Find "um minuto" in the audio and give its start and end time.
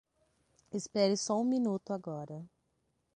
1.39-1.93